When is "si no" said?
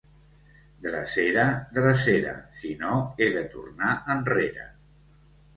2.63-2.97